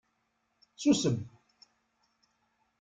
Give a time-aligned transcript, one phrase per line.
[0.75, 1.29] Susem!